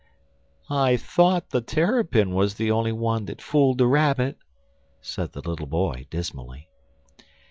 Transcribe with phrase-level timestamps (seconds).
[0.71, 4.35] "I thought the Terrapin was the only one that fooled the Rabbit,"
[4.99, 6.69] said the little boy, dismally.